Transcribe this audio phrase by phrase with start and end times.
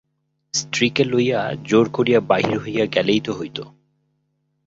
[0.53, 3.57] স্ত্রীকে লইয়া জোর করিয়া বাহির হইয়া গেলেই তো হইত।